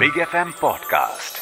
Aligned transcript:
Big 0.00 0.18
F 0.18 0.36
M 0.36 0.50
podcast 0.60 1.38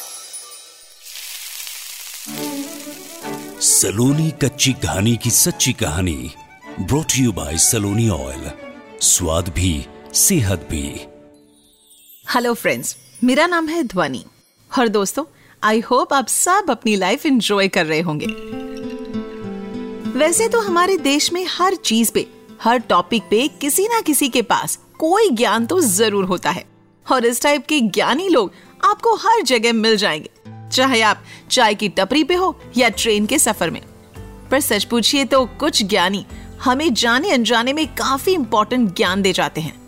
Saloni 3.61 4.31
कच्ची 4.43 4.73
कहानी 4.73 5.15
की 5.17 5.29
सच्ची 5.31 5.73
कहानी 5.73 6.31
brought 6.79 7.13
you 7.17 7.31
by 7.31 7.57
Saloni 7.57 8.09
oil 8.09 8.49
स्वाद 9.01 9.49
भी 9.49 9.85
सेहत 10.13 10.67
भी। 10.71 10.81
हेलो 12.33 12.53
फ्रेंड्स 12.53 12.95
मेरा 13.23 13.47
नाम 13.47 13.67
है 13.67 13.83
ध्वनि। 13.83 14.23
और 14.79 14.87
दोस्तों 14.87 15.23
आई 15.63 15.79
होप 15.79 16.13
आप 16.13 16.27
सब 16.27 16.65
अपनी 16.69 16.95
लाइफ 16.95 17.25
एंजॉय 17.25 17.67
कर 17.67 17.85
रहे 17.85 18.01
होंगे। 18.01 18.27
वैसे 20.19 20.47
तो 20.49 20.61
हमारे 20.61 20.97
देश 20.97 21.31
में 21.33 21.45
हर 21.49 21.75
चीज़ 21.75 22.11
पे 22.11 22.27
हर 22.63 22.77
टॉपिक 22.79 23.23
पे 23.23 23.47
किसी 23.61 23.87
ना 23.87 24.01
किसी 24.01 24.29
के 24.29 24.41
पास 24.41 24.79
कोई 24.99 25.29
ज्ञान 25.29 25.65
तो 25.65 25.79
ज़रूर 25.81 26.25
होता 26.25 26.49
है। 26.49 26.78
और 27.11 27.25
इस 27.25 27.41
टाइप 27.41 27.65
के 27.65 27.79
ज्ञानी 27.79 28.29
लोग 28.29 28.51
आपको 28.85 29.15
हर 29.15 29.41
जगह 29.41 29.73
मिल 29.73 29.97
जाएँगे, 29.97 30.29
चाहे 30.71 31.01
आप 31.01 31.23
चाय 31.51 31.75
की 31.75 31.89
टपरी 31.89 32.23
पे 32.23 32.35
हो 32.35 32.59
या 32.77 32.89
ट्रेन 32.89 33.25
के 33.25 33.39
सफ़र 33.39 33.69
में। 33.69 33.81
पर 34.51 34.59
सच 34.59 34.83
पूछिए 34.83 35.25
तो 35.25 35.45
कुछ 35.45 35.83
ज्ञानी 35.83 36.25
हमें 36.63 36.93
जाने 36.93 37.31
अनजाने 37.31 37.73
में 37.73 37.87
काफ़ी 37.87 38.33
इंपॉर्टेंट 38.33 38.95
ज्ञान 38.95 39.21
दे 39.21 39.33
जाते 39.33 39.61
हैं। 39.61 39.79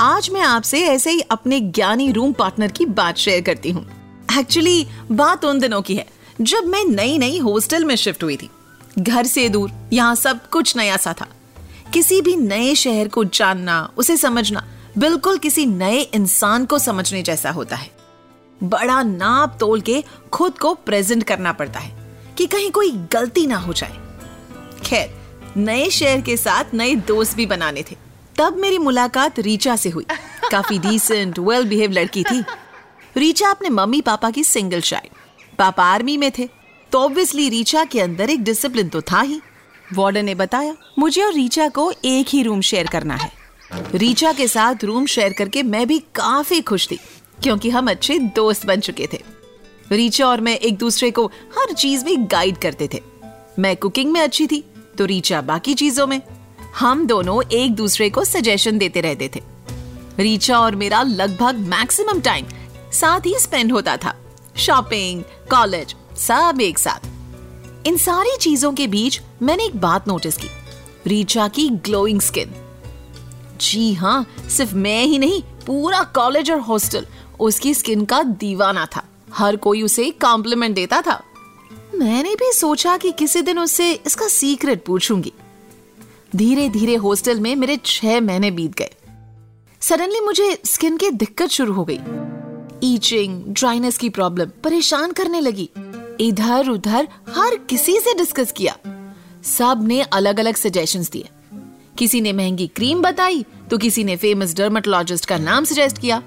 आज 0.00 0.30
मैं 0.30 0.40
आपसे 0.40 0.82
ऐसे 0.82 1.10
ही 1.10 1.20
अपने 1.20 1.60
ज्ञानी 1.60 2.12
रूम 2.12 2.32
पार्टनर 2.32 2.68
की 2.68 2.86
बात 2.86 3.16
शेयर 3.16 3.42
करती 3.42 3.70
हूँ। 3.70 3.90
एक्चुअली 4.38 4.86
बात 5.12 5.44
उन 5.44 5.58
दिनों 5.58 5.82
की 5.82 5.94
है, 5.94 6.06
जब 6.40 6.66
मैं 6.66 6.84
नई 6.84 7.18
नई 7.18 7.38
हॉस्टल 7.38 7.84
में 7.84 7.96
शिफ्ट 7.96 8.22
हुई 8.22 8.36
थी। 8.36 8.50
घर 8.98 9.24
से 9.24 9.48
दूर, 9.48 9.70
यहाँ 9.92 10.14
सब 10.14 10.48
कुछ 10.48 10.76
नया 10.76 10.96
सा 10.96 11.14
था। 11.20 11.26
किसी 11.92 12.20
भी 12.20 12.36
नए 12.36 12.74
शहर 12.74 13.08
को 13.08 13.24
जानना, 13.24 13.90
उसे 13.96 14.16
समझना 14.16 14.66
बिल्कुल 14.98 15.38
किसी 15.38 15.66
नए 15.66 16.00
इंसान 16.00 16.64
को 16.64 16.78
समझने 16.78 17.22
जैसा 17.22 17.50
होता 17.50 17.76
है। 17.76 17.90
बड़ा 18.62 19.02
नाप 19.02 19.56
तोल 19.60 19.80
के 19.80 20.04
खुद 20.32 20.58
को 20.58 20.74
प्रेजेंट 20.74 21.22
करना 21.22 21.52
पड़ता 21.52 21.80
है 21.80 21.92
कि 22.38 22.46
कहीं 22.46 22.70
कोई 22.70 22.90
गलती 22.90 23.46
ना 23.46 23.56
हो 23.56 23.72
जाए। 23.72 23.96
खैर, 24.84 25.14
नए 25.56 25.90
शहर 25.90 26.20
के 26.20 26.36
साथ 26.36 26.64
नए 26.74 26.94
दोस्त 26.94 27.36
भी 27.36 27.46
बनाने 27.46 27.82
थे। 27.82 27.96
तब 28.38 28.56
मेरी 28.56 28.78
मुलाकात 28.78 29.38
रीचा 29.38 29.76
से 29.76 29.88
हुई। 29.88 30.06
काफ़ी 30.50 30.78
डिसेंट 30.78 31.38
वेल 31.38 31.68
बिहेव 31.68 31.90
लड़की 31.90 32.24
थी। 32.24 32.44
रीचा 33.16 33.50
अपने 33.50 33.68
मम्मी 33.68 34.00
पापा 34.00 34.30
की 34.30 34.44
सिंगल 34.44 34.80
चाइल्ड 34.80 35.56
पापा 35.58 35.84
आर्मी 35.84 36.16
में 36.16 36.32
थे। 36.38 36.48
तो 36.92 36.98
ऑब्वियसली 36.98 37.48
रीचा 37.48 37.84
के 37.84 38.00
अंदर 38.00 38.30
एक 38.30 38.42
डिसिप्लिन 38.42 38.88
तो 38.88 39.00
था 39.02 39.20
ही। 39.20 39.40
वार्डन 39.94 40.24
ने 40.24 40.34
बताया, 40.34 40.76
मुझे 40.98 41.22
और 41.22 41.32
रीचा 41.34 41.68
को 41.68 41.92
एक 42.04 42.26
ही 42.28 42.42
रूम 42.42 42.60
शेयर 42.60 42.86
करना 42.86 43.14
है। 43.14 43.43
रीचा 43.94 44.32
के 44.32 44.46
साथ 44.48 44.84
रूम 44.84 45.06
शेयर 45.06 45.32
करके 45.32 45.62
मैं 45.62 45.86
भी 45.86 45.98
काफ़ी 46.14 46.60
खुश 46.60 46.86
थी, 46.90 46.98
क्योंकि 47.42 47.70
हम 47.70 47.90
अच्छे 47.90 48.18
दोस्त 48.18 48.66
बन 48.66 48.80
चुके 48.80 49.08
थे। 49.12 49.22
रीचा 49.90 50.26
और 50.26 50.40
मैं 50.40 50.56
एक 50.58 50.76
दूसरे 50.78 51.10
को 51.10 51.26
हर 51.26 51.72
चीज़ 51.72 52.04
में 52.04 52.24
गाइड 52.24 52.58
करते 52.58 52.88
थे। 52.94 53.00
मैं 53.58 53.76
कुकिंग 53.76 54.12
में 54.12 54.20
अच्छी 54.20 54.46
थी 54.46 54.64
तो 54.98 55.04
रीचा 55.04 55.40
बाकी 55.40 55.74
चीज़ों 55.74 56.06
में। 56.06 56.20
हम 56.78 57.06
दोनों 57.06 57.42
एक 57.52 57.74
दूसरे 57.74 58.10
को 58.10 58.24
सजेशन 58.24 58.78
देते 58.78 59.00
रहते 59.00 59.30
थे। 59.36 59.42
रीचा 60.18 60.58
और 60.58 60.76
मेरा 60.76 61.02
लगभग 61.02 61.58
मैक्सिमम 61.68 62.20
टाइम 62.20 62.46
साथ 62.92 63.26
ही 63.26 63.34
स्पेंड 63.38 63.72
होता 63.72 63.96
था। 63.96 64.16
शॉपिंग 64.56 65.22
कॉलेज 65.50 65.94
सब 66.18 66.58
एक 66.60 66.78
साथ। 66.78 67.86
इन 67.86 67.96
सारी 67.96 68.36
चीज़ों 68.40 68.72
के 68.72 68.86
बीच 68.86 69.20
मैंने 69.42 69.64
एक 69.64 69.76
बात 69.76 70.08
नोटिस 70.08 70.36
की। 70.36 70.48
रीचा 71.06 71.48
की 71.48 71.68
ग्लोइंग 71.68 72.20
स्किन 72.20 72.54
जी 73.60 73.94
हाँ 73.94 74.26
सिर्फ़ 74.48 74.74
मैं 74.74 75.04
ही 75.04 75.18
नहीं, 75.18 75.42
पूरा 75.66 76.02
कॉलेज 76.02 76.50
और 76.50 76.60
हॉस्टल 76.60 77.06
उसकी 77.40 77.74
स्किन 77.74 78.04
का 78.04 78.22
दीवाना 78.22 78.86
था। 78.86 79.04
हर 79.32 79.56
कोई 79.56 79.82
उसे 79.82 80.10
कॉम्प्लीमेंट 80.10 80.74
देता 80.74 81.00
था। 81.00 81.22
मैंने 81.94 82.34
भी 82.34 82.52
सोचा 82.52 82.96
कि 82.96 83.12
किसी 83.12 83.42
दिन 83.42 83.58
उससे 83.58 83.92
इसका 83.92 84.28
सीक्रेट 84.28 84.84
पूछूँगी। 84.84 85.32
धीरे 86.36 86.68
धीरे 86.68 86.94
हॉस्टल 86.94 87.40
में 87.40 87.56
मेरे 87.56 87.80
छह 87.84 88.20
महीने 88.20 88.50
बीत 88.50 88.74
गए। 88.74 88.90
सडनली 89.80 90.20
मुझे 90.20 90.58
स्किन 90.64 90.96
की 90.96 91.10
दिक्कत 91.10 91.48
शुरू 91.48 91.72
हो 91.72 91.84
गई। 91.90 92.00
ईचिंग 92.82 93.44
ड्राइनेस 93.48 93.98
की 93.98 94.08
प्रॉब्लम 94.08 94.50
परेशान 94.64 95.12
करने 95.12 95.40
लगी। 95.40 95.70
इधर 96.20 96.68
उधर 96.68 97.08
हर 97.36 97.54
किसी 97.56 98.00
से 98.00 98.14
डिस्कस 98.14 98.52
किया। 98.52 98.76
सबने 99.44 100.02
अलग 100.02 100.40
अलग 100.40 100.56
सजेशंस 100.56 101.10
दिए। 101.10 101.28
किसी 101.98 102.20
ने 102.20 102.32
महँगी 102.32 102.66
क्रीम 102.66 103.02
बताई 103.02 103.44
तो 103.70 103.78
किसी 103.78 104.04
ने 104.04 104.16
फ़ेमस 104.16 104.54
डर्मेटोलॉजिस्ट 104.56 105.26
का 105.26 105.38
नाम 105.38 105.64
सजेस्ट 105.64 105.98
किया। 105.98 106.22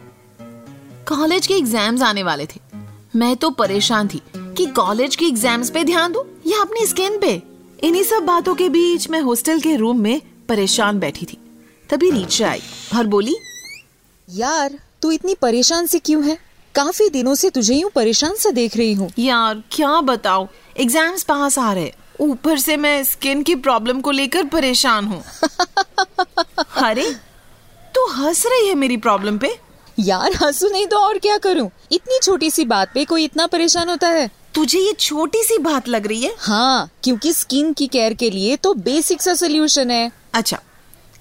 कॉलेज 1.08 1.48
के 1.48 1.54
एग्ज़ाम्स 1.54 2.02
आने 2.02 2.24
वाले 2.24 2.46
थे। 2.46 2.60
मैं 3.16 3.36
तो 3.36 3.50
परेशान 3.52 4.08
थी 4.08 4.22
कि 4.58 4.66
कॉलेज 4.74 5.16
के 5.16 5.26
एग्ज़ाम्स 5.26 5.70
पे 5.70 5.84
ध्यान 5.84 6.12
दूँ 6.12 6.24
या 6.48 6.62
अपनी 6.62 6.86
स्किन 6.86 7.20
पे। 7.20 7.42
इन्हीं 7.84 8.04
सब 8.04 8.26
बातों 8.26 8.56
के 8.56 8.70
बीच 8.70 9.10
मैं 9.10 9.22
हॉस्टल 9.22 9.60
के 9.60 9.76
रूम 9.76 10.00
में 10.02 10.22
परेशान 10.50 11.00
बैठी 11.00 11.26
थी। 11.26 11.38
तभी 11.90 12.10
रीचा 12.12 12.50
आई 12.50 12.62
और 12.98 13.08
बोली 13.08 13.36
यार 14.28 14.80
तू 15.02 15.12
इतनी 15.12 15.36
परेशान 15.36 15.86
से 15.86 16.00
क्यों 16.00 16.24
है? 16.24 16.38
काफ़ी 16.76 17.10
दिनों 17.10 17.36
से 17.36 17.50
तुझे 17.50 17.76
यूँ 17.76 17.90
परेशान 17.92 18.36
सा 18.36 18.50
देख 18.52 18.78
रही 18.78 18.94
हूँ। 18.94 19.10
यार 19.20 19.64
क्या 19.72 20.00
बताओ 20.04 20.48
एग्ज़ाम्स 20.78 21.24
पास 21.24 21.58
आ 21.60 21.72
रहे 21.74 21.92
ऊपर 22.20 22.58
से 22.60 22.78
मैं 22.78 23.04
स्किन 23.04 23.44
की 23.44 23.56
प्रॉब्लम 23.56 24.02
को 24.02 24.12
लेकर 24.12 24.44
परेशान 24.44 25.06
हूँ। 25.06 25.24
अरे 26.84 27.12
तू 27.96 28.06
हंस 28.14 28.46
रही 28.46 28.68
है 28.68 28.76
मेरी 28.76 28.98
प्रॉब्लम 28.98 29.38
पे? 29.38 29.58
यार 30.00 30.34
हंसू 30.34 30.70
नहीं 30.70 30.88
तो 30.88 30.98
और 30.98 31.18
क्या 31.18 31.38
करूँ? 31.38 31.70
इतनी 31.92 32.20
छोटी 32.24 32.50
सी 32.52 32.66
बात 32.66 32.92
पे 32.94 33.06
कोई 33.06 33.24
इतना 33.24 33.48
परेशान 33.48 33.90
होता 33.90 34.08
है? 34.08 34.30
तुझे 34.56 34.80
ये 34.80 34.94
छोटी 35.00 35.44
सी 35.44 35.58
बात 35.58 35.88
लग 35.88 36.08
रही 36.08 36.22
है? 36.22 36.36
हाँ 36.40 36.90
क्योंकि 37.04 37.34
स्किन 37.34 37.74
की 37.74 37.88
केयर 37.88 38.14
के 38.14 38.30
लिए 38.30 38.56
तो 38.56 38.74
बेसिक 38.74 39.22
सा 39.22 39.34
सोल्यूशन 39.34 39.92
है। 39.92 40.12
अच्छा 40.34 40.60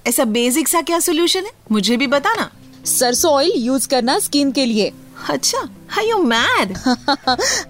ऐसा 0.06 0.24
बेसिक 0.24 0.68
सा 0.68 0.80
क्या 0.80 1.00
सोल्यूशन 1.00 1.44
है? 1.44 1.52
मुझे 1.72 1.96
भी 1.96 2.06
बताना। 2.06 2.50
सरसों 2.86 3.32
ऑयल 3.32 3.52
यूज़ 3.56 3.88
करना 3.88 4.18
स्किन 4.18 4.52
के 4.52 4.64
लिए। 4.66 4.92
अच्छा 5.30 5.68
है 5.96 6.08
यू 6.08 6.18
मैड 6.22 6.76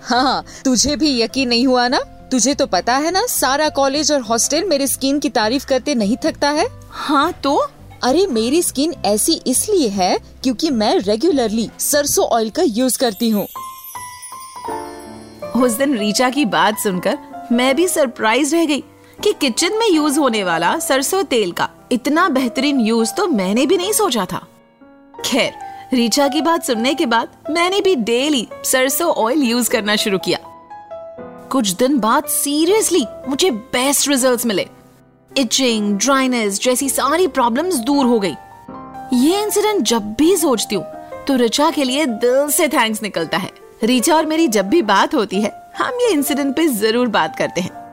हाँ 0.02 0.44
तुझे 0.64 0.96
भी 0.96 1.20
यकीन 1.22 1.48
नहीं 1.48 1.66
हुआ 1.66 1.88
ना? 1.88 1.98
तुझे 2.32 2.54
तो 2.54 2.66
पता 2.66 2.96
है 2.96 3.10
ना 3.10 3.24
सारा 3.26 3.68
कॉलेज 3.68 4.10
और 4.12 4.20
हॉस्टल 4.20 4.64
मेरे 4.64 4.86
स्किन 4.86 5.18
की 5.18 5.28
तारीफ़ 5.28 5.66
करते 5.66 5.94
नहीं 5.94 6.16
थकता 6.24 6.48
है। 6.50 6.66
हाँ 6.90 7.32
तो? 7.32 7.56
अरे 8.04 8.26
मेरी 8.26 8.62
स्किन 8.62 8.94
ऐसी 9.06 9.32
इसलिए 9.46 9.88
है 9.88 10.16
क्योंकि 10.42 10.70
मैं 10.70 10.96
रेगुलरली 10.98 11.68
सरसों 11.78 12.24
ऑयल 12.26 12.50
का 12.50 12.62
यूज़ 12.62 12.98
करती 12.98 13.28
हूँ। 13.30 13.46
उस 15.56 15.72
दिन 15.72 15.96
रीचा 15.98 16.30
की 16.30 16.44
बात 16.44 16.78
सुनकर 16.78 17.18
मैं 17.52 17.74
भी 17.76 17.86
सरप्राइज़ 17.88 18.54
रह 18.56 18.64
गई 18.64 18.82
कि 19.22 19.32
किचन 19.32 19.78
में 19.78 19.88
यूज़ 19.88 20.18
होने 20.18 20.42
वाला 20.44 20.78
सरसों 20.78 21.22
तेल 21.24 21.52
का 21.52 21.68
इतना 21.92 22.28
बेहतरीन 22.28 22.80
यूज़ 22.80 23.12
तो 23.14 23.26
मैंने 23.26 23.66
भी 23.66 23.76
नहीं 23.76 23.92
सोचा 23.92 24.24
था। 24.24 24.46
खैर 25.24 25.52
रीचा 25.94 26.28
की 26.28 26.40
बात 26.40 26.64
सुनने 26.64 26.94
के 26.94 27.06
बाद 27.06 27.36
मैंने 27.50 27.80
भी 27.80 27.94
डेली 27.96 28.46
सरसों 28.64 29.10
ऑयल 29.14 29.42
यूज़ 29.42 29.70
करना 29.70 29.96
शुरू 29.96 30.18
किया। 30.18 30.38
कुछ 31.52 31.70
दिन 31.72 31.98
बाद 31.98 32.24
सीरियसली 32.26 33.04
मुझे 33.28 33.50
बेस्ट 33.50 34.08
रिजल्ट्स 34.08 34.46
मिले। 34.46 34.66
इचिंग 35.30 35.96
ड्राइनेस 35.98 36.60
जैसी 36.60 36.88
सारी 36.88 37.26
प्रॉब्लम्स 37.28 37.76
दूर 37.80 38.06
हो 38.06 38.18
गई। 38.20 38.34
ये 39.14 39.42
इंसिडेंट 39.42 39.82
जब 39.82 40.12
भी 40.14 40.36
सोचती 40.36 40.74
हूँ 40.74 40.84
तो 41.26 41.36
रिचा 41.36 41.70
के 41.70 41.84
लिए 41.84 42.06
दिल 42.06 42.48
से 42.50 42.68
थैंक्स 42.68 43.02
निकलता 43.02 43.38
है। 43.38 43.50
रीचा 43.82 44.14
और 44.16 44.26
मेरी 44.26 44.46
जब 44.48 44.68
भी 44.68 44.82
बात 44.84 45.14
होती 45.14 45.40
है, 45.40 45.52
हम 45.78 45.98
ये 46.00 46.12
इंसिडेंट 46.12 46.54
पे 46.56 46.66
ज़रूर 46.68 47.08
बात 47.08 47.36
करते 47.38 47.60
हैं। 47.60 47.84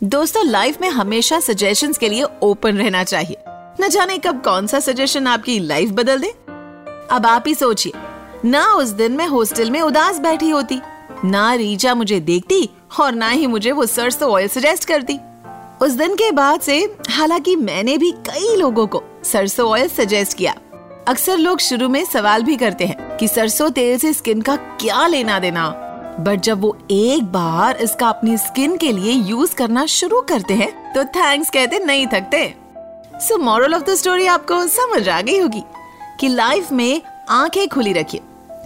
दोस्तों 0.00 0.44
लाइफ 0.46 0.80
में 0.80 0.88
हमेशा 0.90 1.38
सजेशंस 1.40 1.98
के 1.98 2.08
लिए 2.08 2.24
ओपन 2.42 2.78
रहना 2.78 3.04
चाहिए। 3.04 3.36
न 3.80 3.88
जाने 3.88 4.18
कब 4.18 4.42
कौन 4.42 4.66
सा 4.66 4.80
सजेशन 4.80 5.26
आपकी 5.26 5.58
लाइफ 5.58 5.90
बदल 5.92 6.20
दे। 6.20 6.28
अब 7.10 7.26
आप 7.26 7.44
ही 7.46 7.54
सोचिए, 7.54 7.92
ना 8.44 8.64
उस 8.74 8.88
दिन 8.90 9.12
मैं 9.12 9.26
हॉस्टल 9.26 9.70
में 9.70 9.80
उदास 9.80 10.18
बैठी 10.18 10.50
होती। 10.50 10.80
ना 11.24 11.54
रीचा 11.54 11.94
मुझे 11.94 12.20
देखती 12.20 12.68
और 13.00 13.12
ना 13.12 13.28
ही 13.28 13.46
मुझे 13.46 13.72
वो 13.72 13.86
सरसों 13.86 14.30
ऑयल 14.30 14.48
सजेस्ट 14.48 14.84
करती। 14.84 15.18
उस 15.82 15.92
दिन 15.92 16.14
के 16.14 16.30
बाद 16.32 16.60
से, 16.60 16.96
हालाँकि 17.10 17.56
मैंने 17.56 17.98
भी 17.98 18.10
कई 18.10 18.56
लोगों 18.56 18.86
को 18.86 19.02
सरसों 19.24 19.68
ऑयल 19.68 19.88
सजेस्ट 19.88 20.36
किया। 20.36 20.54
अक्सर 21.08 21.38
लोग 21.38 21.58
शुरू 21.58 21.88
में 21.88 22.04
सवाल 22.04 22.42
भी 22.42 22.56
करते 22.56 22.86
हैं 22.86 23.16
कि 23.16 23.28
सरसों 23.28 23.70
तेल 23.70 23.98
से 23.98 24.12
स्किन 24.12 24.40
का 24.40 24.56
क्या 24.56 25.06
लेना 25.06 25.38
देना। 25.38 25.68
बट 26.20 26.40
जब 26.40 26.60
वो 26.60 26.76
एक 26.90 27.24
बार 27.24 27.76
इसका 27.76 28.08
अपनी 28.08 28.36
स्किन 28.36 28.76
के 28.76 28.92
लिए 28.92 29.12
यूज़ 29.12 29.54
करना 29.54 29.86
शुरू 29.86 30.20
करते 30.20 30.54
हैं 30.54 30.92
तो 30.94 31.04
थैंक्स 31.04 31.50
कहते 31.50 31.78
नहीं 31.78 32.06
थकते। 32.06 32.54
So 33.20 33.38
moral 33.38 33.74
of 33.74 33.82
the 33.82 33.94
story 33.94 34.26
आपको 34.26 34.66
समझ 34.66 35.08
आ 35.08 35.20
गई 35.20 35.38
होगी 35.38 35.62
कि 36.20 36.28
लाइफ 36.28 36.72
में 36.72 37.02
आँखें 37.30 37.68
खुली 37.68 37.92
रखिए। 37.92 38.20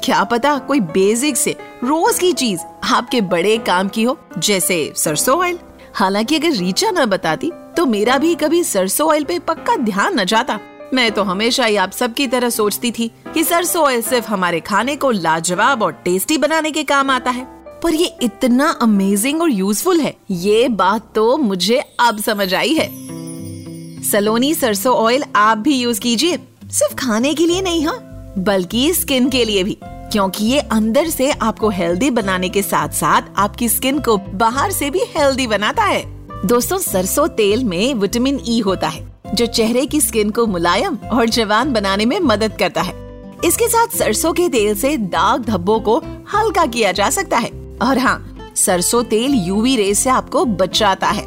क्या 0.04 0.22
पता 0.24 0.56
कोई 0.58 0.80
बेसिक 0.80 1.36
से 1.36 1.50
रोज 1.84 2.18
की 2.18 2.32
चीज़ 2.32 2.60
आपके 2.84 3.20
बड़े 3.20 3.56
काम 3.58 3.88
की 3.88 4.02
हो, 4.02 4.18
जैसे 4.38 4.92
सरसों 4.96 5.38
ऑयल 5.38 5.58
हालाँकि 5.94 6.36
अगर 6.36 6.52
रीचा 6.52 6.90
न 6.90 7.04
बताती 7.06 7.50
तो 7.76 7.86
मेरा 7.86 8.16
भी 8.18 8.34
कभी 8.34 8.62
सरसों 8.64 9.08
ऑयल 9.08 9.24
पे 9.24 9.38
पक्का 9.38 9.76
ध्यान 9.76 10.20
न 10.20 10.24
जाता। 10.24 10.58
मैं 10.94 11.10
तो 11.12 11.22
हमेशा 11.22 11.64
ही 11.64 11.76
आप 11.76 11.92
सबकी 11.92 12.26
तरह 12.26 12.50
सोचती 12.50 12.90
थी 12.90 13.10
कि 13.34 13.44
सरसों 13.44 13.82
ऑयल 13.82 14.02
सिर्फ़ 14.02 14.28
हमारे 14.28 14.60
खाने 14.60 14.96
को 14.96 15.10
लाजवाब 15.10 15.82
और 15.82 15.92
टेस्टी 16.04 16.38
बनाने 16.38 16.70
के 16.70 16.84
काम 16.84 17.10
आता 17.10 17.30
है। 17.30 17.44
पर 17.82 17.94
ये 17.94 18.06
इतना 18.22 18.68
अमेजिंग 18.82 19.42
और 19.42 19.50
यूजफुल 19.50 20.00
है, 20.00 20.14
ये 20.30 20.68
बात 20.68 21.12
तो 21.14 21.36
मुझे 21.36 21.78
अब 22.00 22.20
समझ 22.20 22.52
आई 22.54 22.74
है। 22.74 22.88
सलोनी 24.02 24.54
सरसों 24.54 24.94
ऑयल 24.96 25.24
आप 25.36 25.58
भी 25.58 25.76
यूज़ 25.76 26.00
कीजिए। 26.00 26.38
सिर्फ़ 26.64 26.94
खाने 26.96 27.34
के 27.34 27.46
लिए 27.46 27.62
नहीं 27.62 27.86
हाँ? 27.86 27.98
बल्कि 28.40 28.92
स्किन 28.94 29.28
के 29.28 29.44
लिए 29.44 29.64
भी, 29.64 29.76
क्योंकि 29.84 30.44
ये 30.44 30.58
अंदर 30.58 31.08
से 31.08 31.30
आपको 31.32 31.68
हेल्दी 31.68 32.10
बनाने 32.10 32.48
के 32.48 32.62
साथ 32.62 32.88
साथ 32.88 33.22
आपकी 33.36 33.68
स्किन 33.68 33.98
को 33.98 34.16
बाहर 34.16 34.70
से 34.70 34.90
भी 34.90 35.00
हेल्दी 35.16 35.46
बनाता 35.46 35.82
है। 35.82 36.02
दोस्तों, 36.46 36.78
सरसों 36.78 37.28
तेल 37.28 37.64
में 37.64 37.94
विटामिन 37.94 38.40
ई 38.48 38.60
e 38.60 38.64
होता 38.64 38.88
है, 38.88 39.06
जो 39.34 39.46
चेहरे 39.46 39.86
की 39.86 40.00
स्किन 40.00 40.30
को 40.30 40.46
मुलायम 40.46 40.98
और 41.12 41.28
जवान 41.28 41.72
बनाने 41.72 42.04
में 42.04 42.20
मदद 42.20 42.56
करता 42.58 42.82
है। 42.82 42.94
इसके 43.44 43.68
साथ 43.68 43.96
सरसों 43.96 44.32
के 44.32 44.48
तेल 44.48 44.74
से 44.74 44.96
दाग 44.96 45.44
धब्बों 45.44 45.80
को 45.80 45.98
हल्का 46.34 46.66
किया 46.66 46.92
जा 46.92 47.10
सकता 47.10 47.38
है। 47.38 47.50
और 47.82 47.98
हाँ 47.98 48.52
सरसों 48.56 49.02
तेल 49.04 49.34
यूवी 49.34 49.76
रेस 49.76 49.98
से 49.98 50.10
आपको 50.10 50.44
बचाता 50.44 51.06
है। 51.06 51.24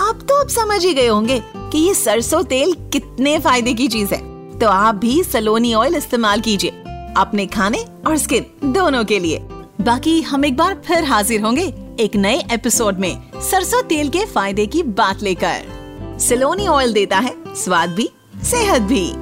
आप 0.00 0.20
तो 0.28 0.40
अब 0.40 0.48
समझ 0.48 0.84
ही 0.84 0.94
गए 0.94 1.06
होंगे 1.06 1.42
कि 1.56 1.78
ये 1.78 1.94
सरसों 1.94 2.42
तेल 2.42 2.74
कितने 2.92 3.38
फ़ायदे 3.38 3.74
की 3.74 3.88
चीज़ 3.88 4.14
है। 4.14 4.37
तो 4.60 4.68
आप 4.68 4.94
भी 4.94 5.22
सलोनी 5.22 5.74
ऑयल 5.74 5.94
इस्तेमाल 5.94 6.40
कीजिए। 6.40 6.70
अपने 7.16 7.46
खाने 7.46 7.84
और 8.06 8.16
स्किन 8.16 8.72
दोनों 8.72 9.04
के 9.04 9.18
लिए। 9.18 9.38
बाकी 9.80 10.22
हम 10.22 10.44
एक 10.44 10.56
बार 10.56 10.82
फिर 10.86 11.04
हाजिर 11.04 11.40
होंगे 11.40 11.74
एक 12.00 12.16
नए 12.16 12.44
एपिसोड 12.52 12.98
में 12.98 13.22
सरसों 13.34 13.82
तेल 13.82 14.08
के 14.08 14.24
फ़ायदे 14.26 14.66
की 14.66 14.82
बात 14.82 15.22
लेकर। 15.22 16.18
सिलोनी 16.20 16.66
ऑयल 16.66 16.92
देता 16.92 17.18
है 17.18 17.54
स्वाद 17.54 17.90
भी 17.90 18.10
सेहत 18.42 18.82
भी। 18.82 19.12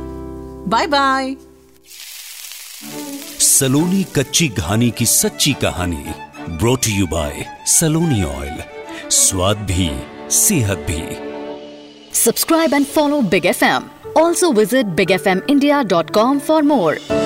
बाय 0.70 0.86
बाय 0.86 1.36
सलोनी 3.38 4.02
कच्ची 4.02 4.48
घानी 4.48 4.90
की 4.90 5.06
सच्ची 5.06 5.52
कहानी 5.52 6.04
brought 6.48 6.80
you 6.88 7.06
by 7.06 7.46
Saloni 7.66 8.22
oil 8.22 8.62
स्वाद 9.10 9.56
भी 9.56 9.90
सेहत 10.30 10.78
भी। 10.78 11.02
Subscribe 12.14 12.74
and 12.74 12.86
follow 12.86 13.20
big 13.20 13.42
Big 13.42 13.56
FM. 13.56 13.82
Also 14.16 14.52
visit 14.52 14.96
bigfmindia.com 14.96 16.40
for 16.40 16.62
more. 16.62 17.25